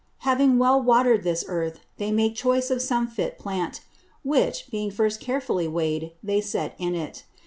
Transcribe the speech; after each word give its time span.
Having 0.25 0.57
well 0.57 0.81
water'd 0.81 1.21
this 1.21 1.45
Earth, 1.47 1.81
they 1.97 2.11
make 2.11 2.33
choice 2.33 2.71
of 2.71 2.81
some 2.81 3.05
fit 3.05 3.37
Plant, 3.37 3.81
which, 4.23 4.65
being 4.71 4.89
first 4.89 5.19
carefully 5.19 5.67
weigh'd, 5.67 6.13
they 6.23 6.41
set 6.41 6.73
in 6.79 6.95
it. 6.95 7.23